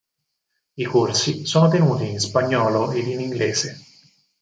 I 0.77 0.83
corsi 0.87 1.45
sono 1.45 1.67
tenuti 1.69 2.09
in 2.09 2.19
spagnolo 2.19 2.89
e 2.89 3.01
in 3.01 3.19
inglese. 3.19 3.77